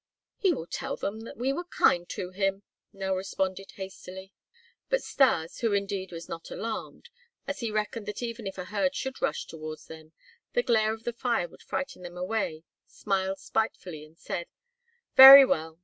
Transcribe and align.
"He 0.39 0.51
will 0.51 0.65
tell 0.65 0.95
them 0.97 1.19
that 1.25 1.37
we 1.37 1.53
were 1.53 1.63
kind 1.63 2.09
to 2.09 2.31
him," 2.31 2.63
Nell 2.91 3.13
responded 3.13 3.73
hastily. 3.75 4.33
But 4.89 5.03
Stas, 5.03 5.59
who 5.59 5.73
indeed 5.73 6.11
was 6.11 6.27
not 6.27 6.49
alarmed, 6.49 7.11
as 7.47 7.59
he 7.59 7.69
reckoned 7.69 8.07
that 8.07 8.23
even 8.23 8.47
if 8.47 8.57
a 8.57 8.65
herd 8.65 8.95
should 8.95 9.21
rush 9.21 9.45
towards 9.45 9.85
them, 9.85 10.13
the 10.53 10.63
glare 10.63 10.95
of 10.95 11.03
the 11.03 11.13
fire 11.13 11.47
would 11.47 11.61
frighten 11.61 12.01
them 12.01 12.17
away, 12.17 12.63
smiled 12.87 13.37
spitefully 13.37 14.03
and 14.03 14.17
said: 14.17 14.47
"Very 15.15 15.45
well! 15.45 15.77